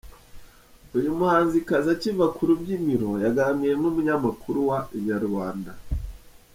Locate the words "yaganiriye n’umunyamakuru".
3.25-4.57